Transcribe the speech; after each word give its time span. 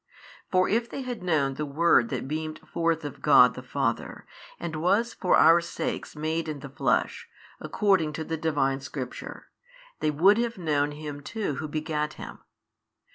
For 0.49 0.67
if 0.67 0.89
they 0.89 1.03
had 1.03 1.21
known 1.21 1.53
the 1.53 1.65
Word 1.67 2.09
that 2.09 2.27
beamed 2.27 2.57
forth 2.67 3.05
of 3.05 3.21
God 3.21 3.53
the 3.53 3.61
Father, 3.61 4.25
and 4.59 4.77
was 4.77 5.13
for 5.13 5.37
our 5.37 5.61
sakes 5.61 6.15
made 6.15 6.49
in 6.49 6.61
the 6.61 6.69
flesh, 6.69 7.29
according 7.59 8.13
to 8.13 8.23
the 8.23 8.35
Divine 8.35 8.79
Scripture, 8.79 9.49
they 9.99 10.09
would 10.09 10.39
have 10.39 10.57
known 10.57 10.91
Him 10.93 11.21
too 11.21 11.57
Who 11.57 11.67
begat 11.67 12.13
Him. 12.13 12.39